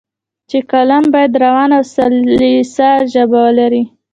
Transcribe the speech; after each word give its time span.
چې 0.49 0.57
کالم 0.71 1.03
باید 1.13 1.33
روانه 1.43 1.75
او 1.79 1.85
سلیسه 1.93 2.89
ژبه 3.11 3.37
ولري. 3.45 3.83